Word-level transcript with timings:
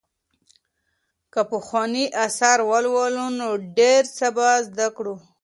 که 1.33 1.41
پخواني 1.51 2.03
آثار 2.25 2.59
ولولو 2.71 3.25
نو 3.39 3.47
ډېر 3.77 4.03
څه 4.17 4.27
به 4.35 4.49
زده 4.67 4.87
کړو. 4.97 5.15